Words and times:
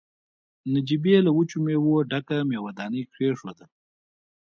نجيبې 0.73 1.13
له 1.25 1.31
وچو 1.37 1.57
مېوو 1.65 2.07
ډکه 2.09 2.37
مېوه 2.49 2.71
داني 2.79 3.01
کېښوده. 3.13 3.65